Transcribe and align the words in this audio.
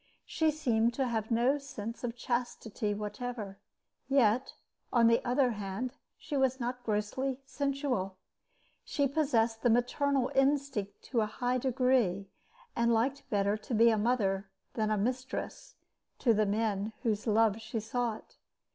She 0.25 0.49
seemed 0.49 0.95
to 0.95 1.05
have 1.07 1.29
no 1.29 1.59
sense 1.59 2.03
of 2.03 2.15
chastity 2.17 2.95
whatever; 2.95 3.59
yet, 4.09 4.55
on 4.91 5.05
the 5.05 5.23
other 5.23 5.51
hand, 5.51 5.93
she 6.17 6.35
was 6.35 6.59
not 6.59 6.83
grossly 6.83 7.37
sensual. 7.45 8.17
She 8.83 9.07
possessed 9.07 9.61
the 9.61 9.69
maternal 9.69 10.31
instinct 10.33 11.03
to 11.03 11.21
a 11.21 11.27
high 11.27 11.59
degree, 11.59 12.31
and 12.75 12.91
liked 12.91 13.29
better 13.29 13.55
to 13.57 13.75
be 13.75 13.91
a 13.91 13.97
mother 13.99 14.49
than 14.73 14.89
a 14.89 14.97
mistress 14.97 15.75
to 16.17 16.33
the 16.33 16.47
men 16.47 16.93
whose 17.03 17.27
love 17.27 17.61
she 17.61 17.79
sought. 17.79 18.37